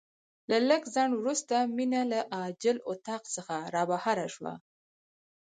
[0.49, 4.53] له لږ ځنډ وروسته مينه له عاجل اتاق څخه رابهر شوه.